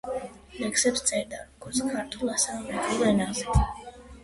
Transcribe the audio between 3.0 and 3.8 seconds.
ენაზე.